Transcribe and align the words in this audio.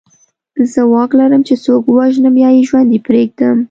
زه 0.71 0.81
واک 0.91 1.11
لرم 1.19 1.41
چې 1.47 1.55
څوک 1.65 1.83
ووژنم 1.87 2.35
یا 2.43 2.49
یې 2.55 2.61
ژوندی 2.69 2.99
پرېږدم 3.07 3.57